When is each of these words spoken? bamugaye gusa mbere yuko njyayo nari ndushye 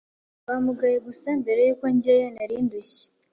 bamugaye 0.47 0.97
gusa 1.07 1.27
mbere 1.41 1.61
yuko 1.67 1.85
njyayo 1.95 2.27
nari 2.35 2.55
ndushye 2.65 3.05